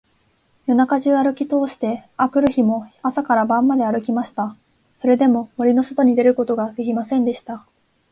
[0.65, 4.55] 夜中じゅうあるきとおして、あくる日も朝から晩まであるきました。
[4.99, 7.67] それでも、森のそとに出ることができませんでした。